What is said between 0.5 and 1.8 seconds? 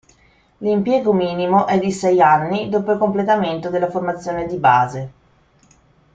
L'impiego minimo è